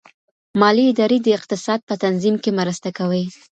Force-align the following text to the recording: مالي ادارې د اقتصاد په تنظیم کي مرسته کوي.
مالي 0.59 0.85
ادارې 0.91 1.17
د 1.21 1.27
اقتصاد 1.37 1.79
په 1.89 1.93
تنظیم 2.03 2.35
کي 2.43 2.51
مرسته 2.59 2.89
کوي. 2.97 3.23